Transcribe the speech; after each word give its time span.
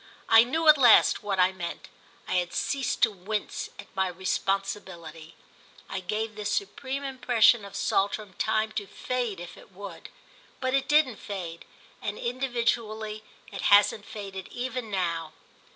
I 0.27 0.43
knew 0.43 0.67
at 0.67 0.79
last 0.79 1.21
what 1.21 1.39
I 1.39 1.51
meant—I 1.51 2.33
had 2.37 2.53
ceased 2.53 3.03
to 3.03 3.11
wince 3.11 3.69
at 3.77 3.85
my 3.95 4.07
responsibility. 4.07 5.35
I 5.87 5.99
gave 5.99 6.33
this 6.33 6.51
supreme 6.51 7.03
impression 7.03 7.63
of 7.63 7.75
Saltram 7.75 8.33
time 8.39 8.71
to 8.71 8.87
fade 8.87 9.39
if 9.39 9.55
it 9.57 9.71
would; 9.71 10.09
but 10.59 10.73
it 10.73 10.87
didn't 10.87 11.17
fade, 11.17 11.65
and, 12.01 12.17
individually, 12.17 13.23
it 13.51 13.61
hasn't 13.61 14.07
faded 14.07 14.47
even 14.47 14.89
now. 14.89 15.33